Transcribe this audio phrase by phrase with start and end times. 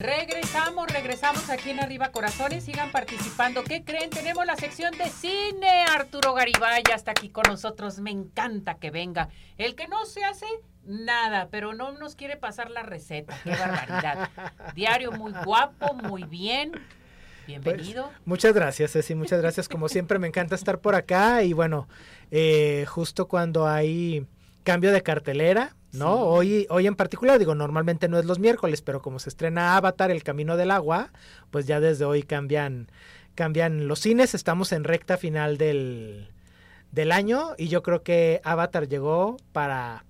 [0.00, 3.64] Regresamos, regresamos aquí en Arriba Corazones, sigan participando.
[3.64, 4.10] ¿Qué creen?
[4.10, 5.86] Tenemos la sección de cine.
[5.92, 7.98] Arturo Garibay está aquí con nosotros.
[7.98, 9.28] Me encanta que venga.
[9.56, 10.46] El que no se hace
[10.84, 13.40] nada, pero no nos quiere pasar la receta.
[13.42, 14.30] Qué barbaridad.
[14.76, 16.70] Diario muy guapo, muy bien.
[17.48, 18.04] Bienvenido.
[18.04, 19.68] Pues, muchas gracias, Ceci, muchas gracias.
[19.68, 21.88] Como siempre, me encanta estar por acá y bueno,
[22.30, 24.24] eh, justo cuando hay
[24.64, 26.14] cambio de cartelera, ¿no?
[26.14, 30.10] Hoy, hoy en particular, digo, normalmente no es los miércoles, pero como se estrena Avatar,
[30.10, 31.10] El Camino del Agua,
[31.50, 32.90] pues ya desde hoy cambian,
[33.34, 36.30] cambian los cines, estamos en recta final del,
[36.92, 40.04] del año y yo creo que Avatar llegó para,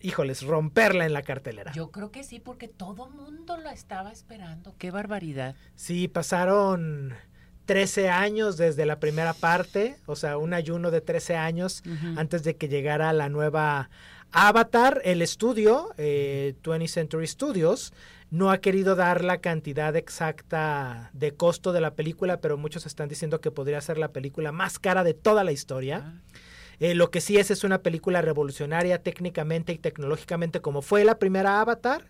[0.00, 1.72] híjoles, romperla en la cartelera.
[1.72, 4.74] Yo creo que sí, porque todo mundo la estaba esperando.
[4.78, 5.56] Qué barbaridad.
[5.74, 7.14] Sí, pasaron
[7.68, 11.82] 13 años desde la primera parte, o sea, un ayuno de 13 años
[12.16, 13.90] antes de que llegara la nueva
[14.32, 17.92] Avatar, el estudio, eh, 20th Century Studios,
[18.30, 23.10] no ha querido dar la cantidad exacta de costo de la película, pero muchos están
[23.10, 26.04] diciendo que podría ser la película más cara de toda la historia.
[26.06, 26.38] Ah.
[26.80, 31.18] Eh, lo que sí es es una película revolucionaria técnicamente y tecnológicamente como fue la
[31.18, 32.04] primera Avatar,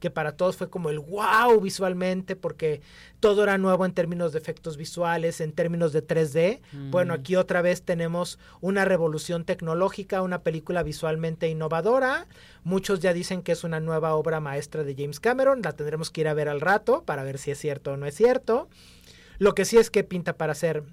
[0.00, 2.80] que para todos fue como el wow visualmente porque
[3.20, 6.60] todo era nuevo en términos de efectos visuales, en términos de 3D.
[6.90, 7.16] Bueno, mm.
[7.20, 12.26] aquí otra vez tenemos una revolución tecnológica, una película visualmente innovadora.
[12.62, 16.22] Muchos ya dicen que es una nueva obra maestra de James Cameron, la tendremos que
[16.22, 18.68] ir a ver al rato para ver si es cierto o no es cierto.
[19.38, 20.84] Lo que sí es que pinta para ser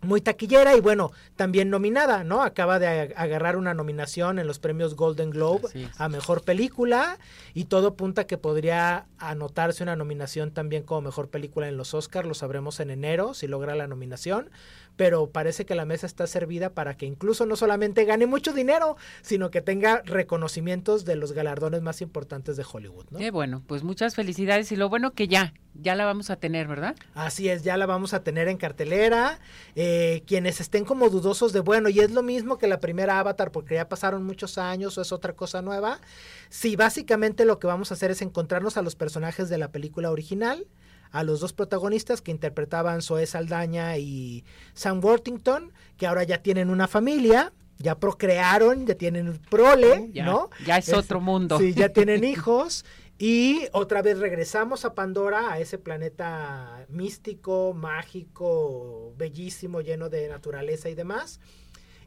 [0.00, 2.42] muy taquillera y bueno, también nominada, ¿no?
[2.42, 5.68] Acaba de agarrar una nominación en los premios Golden Globe
[5.98, 7.18] a Mejor Película
[7.54, 12.28] y todo punta que podría anotarse una nominación también como Mejor Película en los Oscars,
[12.28, 14.50] lo sabremos en enero si logra la nominación,
[14.98, 18.96] pero parece que la mesa está servida para que incluso no solamente gane mucho dinero,
[19.22, 23.18] sino que tenga reconocimientos de los galardones más importantes de Hollywood, ¿no?
[23.20, 26.66] Qué bueno, pues muchas felicidades y lo bueno que ya, ya la vamos a tener,
[26.66, 26.96] ¿verdad?
[27.14, 29.38] Así es, ya la vamos a tener en cartelera.
[29.76, 33.52] Eh, quienes estén como dudosos de, bueno, y es lo mismo que la primera Avatar
[33.52, 36.00] porque ya pasaron muchos años o es otra cosa nueva.
[36.48, 40.10] Sí, básicamente lo que vamos a hacer es encontrarnos a los personajes de la película
[40.10, 40.66] original
[41.10, 46.70] a los dos protagonistas que interpretaban Zoe Saldaña y Sam Worthington, que ahora ya tienen
[46.70, 50.50] una familia, ya procrearon, ya tienen prole, ¿no?
[50.66, 51.58] Ya es, otro mundo.
[51.58, 52.84] Sí, ya tienen hijos.
[53.18, 60.88] Y otra vez regresamos a Pandora, a ese planeta místico, mágico, bellísimo, lleno de naturaleza
[60.88, 61.40] y demás,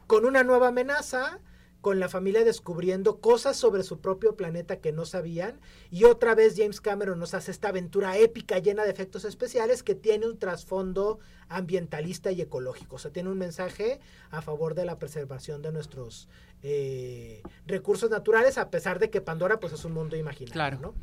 [0.08, 1.40] con una nueva amenaza
[1.82, 5.60] con la familia descubriendo cosas sobre su propio planeta que no sabían.
[5.90, 9.96] Y otra vez James Cameron nos hace esta aventura épica llena de efectos especiales que
[9.96, 11.20] tiene un trasfondo
[11.50, 12.96] ambientalista y ecológico.
[12.96, 14.00] O sea, tiene un mensaje
[14.30, 16.30] a favor de la preservación de nuestros
[16.64, 20.54] eh, recursos naturales, a pesar de que Pandora pues es un mundo imaginario.
[20.54, 20.80] Claro.
[20.80, 20.94] ¿no?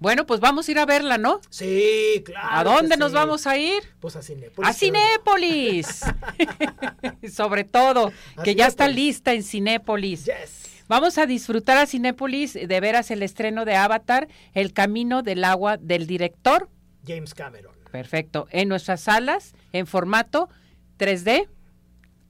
[0.00, 1.40] Bueno, pues vamos a ir a verla, ¿no?
[1.50, 2.48] Sí, claro.
[2.50, 3.82] ¿A dónde nos vamos a ir?
[4.00, 4.70] Pues a Cinépolis.
[4.70, 6.00] A Cinépolis.
[7.34, 8.12] Sobre todo,
[8.44, 10.26] que ya está lista en Cinépolis.
[10.26, 10.84] Yes.
[10.88, 15.76] Vamos a disfrutar a Cinépolis de veras el estreno de Avatar, El Camino del Agua
[15.76, 16.70] del director.
[17.06, 17.74] James Cameron.
[17.90, 18.46] Perfecto.
[18.50, 20.48] En nuestras salas, en formato
[20.98, 21.48] 3D,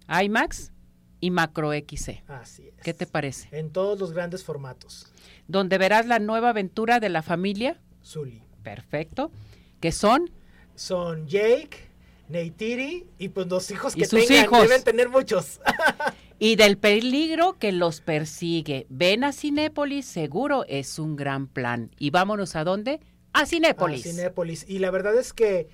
[0.09, 0.73] IMAX
[1.21, 2.23] y Macro XC.
[2.29, 2.83] Así es.
[2.83, 3.49] ¿Qué te parece?
[3.53, 5.13] En todos los grandes formatos
[5.49, 7.81] donde verás la nueva aventura de la familia.
[8.05, 8.43] Zully.
[8.63, 9.33] Perfecto.
[9.81, 10.31] ¿Qué son?
[10.75, 11.89] Son Jake,
[12.29, 14.63] Neytiri y pues los hijos que tengan, hijos.
[14.63, 15.61] deben tener muchos.
[16.39, 18.87] y del peligro que los persigue.
[18.91, 21.91] Ven a Cinépolis, seguro es un gran plan.
[21.99, 23.01] ¿Y vámonos a dónde?
[23.33, 24.07] A Cinépolis.
[24.07, 24.67] A Cinépolis.
[24.69, 25.69] Y la verdad es que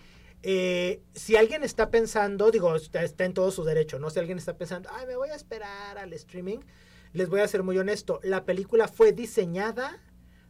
[0.46, 4.10] eh, si alguien está pensando, digo, está, está, en todo su derecho, ¿no?
[4.10, 6.58] Si alguien está pensando, ay, me voy a esperar al streaming,
[7.14, 10.02] les voy a ser muy honesto, la película fue diseñada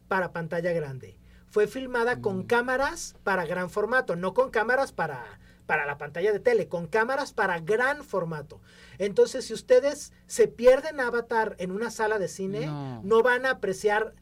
[0.09, 1.17] para pantalla grande.
[1.47, 2.47] Fue filmada con mm.
[2.47, 5.23] cámaras para gran formato, no con cámaras para,
[5.65, 8.59] para la pantalla de tele, con cámaras para gran formato.
[8.97, 14.13] Entonces, si ustedes se pierden Avatar en una sala de cine, no van a apreciar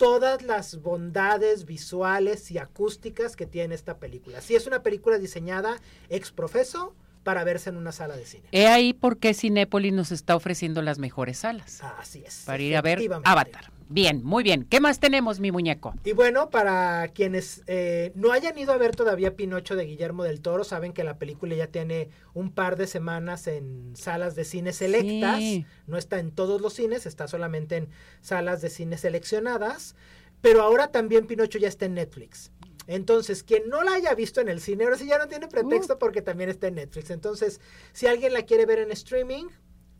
[0.00, 4.40] todas las bondades visuales y acústicas que tiene esta película.
[4.40, 5.76] Si es una película diseñada
[6.08, 8.44] ex profeso, para verse en una sala de cine.
[8.52, 11.82] He ahí por qué Cinépolis nos está ofreciendo las mejores salas.
[11.98, 12.42] Así es.
[12.46, 13.70] Para ir a ver Avatar.
[13.92, 14.64] Bien, muy bien.
[14.70, 15.94] ¿Qué más tenemos, mi muñeco?
[16.04, 20.40] Y bueno, para quienes eh, no hayan ido a ver todavía Pinocho de Guillermo del
[20.40, 24.72] Toro, saben que la película ya tiene un par de semanas en salas de cine
[24.72, 25.42] selectas.
[25.88, 27.88] No está en todos los cines, está solamente en
[28.20, 29.96] salas de cine seleccionadas.
[30.40, 32.52] Pero ahora también Pinocho ya está en Netflix.
[32.86, 35.94] Entonces, quien no la haya visto en el cine, ahora sí ya no tiene pretexto
[35.94, 35.98] uh.
[35.98, 37.10] porque también está en Netflix.
[37.10, 37.60] Entonces,
[37.92, 39.46] si alguien la quiere ver en streaming,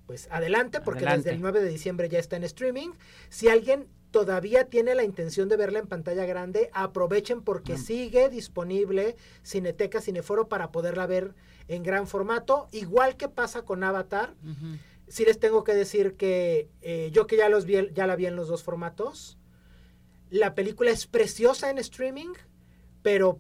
[0.07, 2.89] pues adelante, porque desde el 9 de diciembre ya está en streaming.
[3.29, 9.15] Si alguien todavía tiene la intención de verla en pantalla grande, aprovechen porque sigue disponible
[9.45, 11.35] Cineteca Cineforo para poderla ver
[11.69, 14.35] en gran formato, igual que pasa con Avatar.
[15.07, 18.27] Sí les tengo que decir que eh, yo que ya los vi, ya la vi
[18.27, 19.39] en los dos formatos.
[20.29, 22.33] La película es preciosa en streaming,
[23.03, 23.39] pero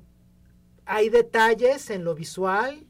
[0.86, 2.86] hay detalles en lo visual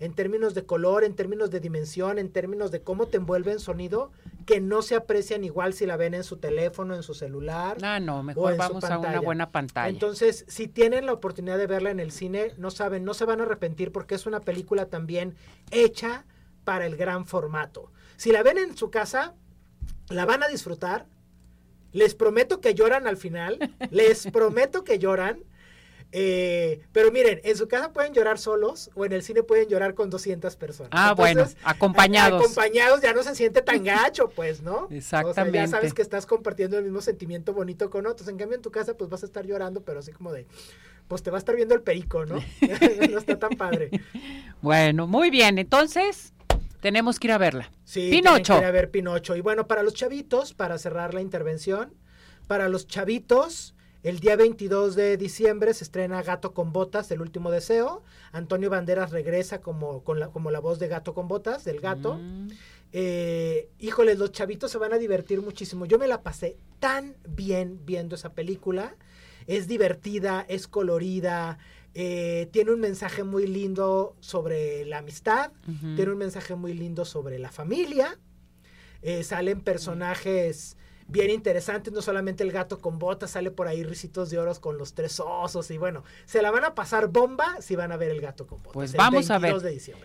[0.00, 3.60] en términos de color, en términos de dimensión, en términos de cómo te envuelve en
[3.60, 4.10] sonido,
[4.46, 7.76] que no se aprecian igual si la ven en su teléfono, en su celular.
[7.82, 9.90] Ah, no, mejor vamos a una buena pantalla.
[9.90, 13.40] Entonces, si tienen la oportunidad de verla en el cine, no saben, no se van
[13.40, 15.36] a arrepentir porque es una película también
[15.70, 16.24] hecha
[16.64, 17.92] para el gran formato.
[18.16, 19.34] Si la ven en su casa,
[20.08, 21.06] la van a disfrutar.
[21.92, 23.58] Les prometo que lloran al final.
[23.90, 25.40] Les prometo que lloran.
[26.12, 29.94] Eh, pero miren, en su casa pueden llorar solos o en el cine pueden llorar
[29.94, 30.90] con 200 personas.
[30.92, 32.42] Ah, bueno, acompañados.
[32.42, 34.88] acompañados ya no se siente tan gacho, pues, ¿no?
[34.90, 35.58] Exactamente.
[35.58, 38.28] ya sabes que estás compartiendo el mismo sentimiento bonito con otros.
[38.28, 40.46] En cambio, en tu casa, pues vas a estar llorando, pero así como de,
[41.06, 42.36] pues te va a estar viendo el perico, ¿no?
[43.10, 43.90] no está tan padre.
[44.62, 45.58] Bueno, muy bien.
[45.58, 46.32] Entonces,
[46.80, 47.70] tenemos que ir a verla.
[47.84, 48.54] Sí, Pinocho.
[48.54, 49.36] Que ir a ver Pinocho.
[49.36, 51.94] Y bueno, para los chavitos, para cerrar la intervención,
[52.48, 57.50] para los chavitos el día 22 de diciembre se estrena Gato con Botas, El Último
[57.50, 58.02] Deseo.
[58.32, 62.14] Antonio Banderas regresa como, con la, como la voz de Gato con Botas, del gato.
[62.16, 62.48] Mm.
[62.92, 65.84] Eh, híjoles, los chavitos se van a divertir muchísimo.
[65.84, 68.96] Yo me la pasé tan bien viendo esa película.
[69.46, 71.58] Es divertida, es colorida,
[71.92, 75.50] eh, tiene un mensaje muy lindo sobre la amistad,
[75.96, 78.18] tiene un mensaje muy lindo sobre la familia.
[79.02, 80.76] Eh, salen personajes
[81.10, 84.78] bien interesantes, no solamente el gato con botas, sale por ahí risitos de oros con
[84.78, 88.10] los tres osos y bueno, se la van a pasar bomba si van a ver
[88.10, 88.72] el gato con botas.
[88.72, 89.54] Pues vamos a ver.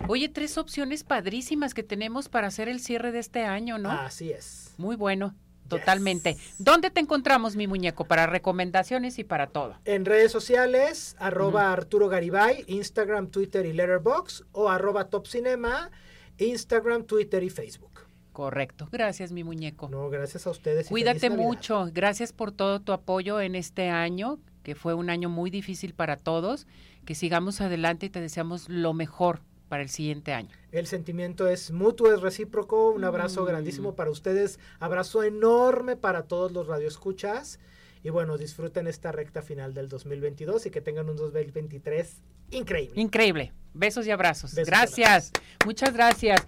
[0.08, 3.90] Oye, tres opciones padrísimas que tenemos para hacer el cierre de este año, ¿no?
[3.90, 4.74] Así es.
[4.76, 5.34] Muy bueno.
[5.68, 6.36] Totalmente.
[6.58, 9.74] ¿Dónde te encontramos, mi muñeco, para recomendaciones y para todo?
[9.84, 15.90] En redes sociales, arroba Arturo Garibay, Instagram, Twitter y Letterboxd, o arroba Top Cinema,
[16.38, 18.05] Instagram, Twitter y Facebook.
[18.36, 18.86] Correcto.
[18.92, 19.88] Gracias, mi muñeco.
[19.88, 20.88] No, gracias a ustedes.
[20.88, 21.88] Cuídate mucho.
[21.90, 26.18] Gracias por todo tu apoyo en este año, que fue un año muy difícil para
[26.18, 26.66] todos.
[27.06, 29.40] Que sigamos adelante y te deseamos lo mejor
[29.70, 30.50] para el siguiente año.
[30.70, 32.90] El sentimiento es mutuo, es recíproco.
[32.90, 33.46] Un abrazo mm.
[33.46, 34.60] grandísimo para ustedes.
[34.80, 37.58] Abrazo enorme para todos los radioescuchas.
[38.02, 43.00] Y bueno, disfruten esta recta final del 2022 y que tengan un 2023 increíble.
[43.00, 43.54] Increíble.
[43.72, 44.54] Besos y abrazos.
[44.54, 45.32] gracias.
[45.64, 46.46] Muchas gracias.